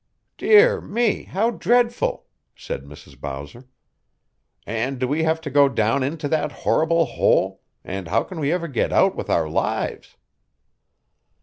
"Dear 0.39 0.81
me, 0.81 1.25
how 1.25 1.51
dreadful!" 1.51 2.25
said 2.55 2.85
Mrs. 2.85 3.19
Bowser. 3.21 3.65
"And 4.65 4.97
do 4.97 5.07
we 5.07 5.21
have 5.21 5.39
to 5.41 5.51
go 5.51 5.69
down 5.69 6.01
into 6.01 6.27
that 6.29 6.51
horrible 6.65 7.05
hole, 7.05 7.61
and 7.83 8.07
how 8.07 8.23
can 8.23 8.39
we 8.39 8.51
ever 8.51 8.67
get 8.67 8.91
out 8.91 9.15
with 9.15 9.29
our 9.29 9.47
lives?" 9.47 10.17